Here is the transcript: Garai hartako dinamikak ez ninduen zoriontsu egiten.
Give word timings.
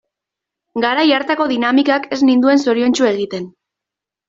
Garai 0.85 1.03
hartako 1.17 1.47
dinamikak 1.51 2.09
ez 2.19 2.21
ninduen 2.31 2.65
zoriontsu 2.67 3.09
egiten. 3.13 3.49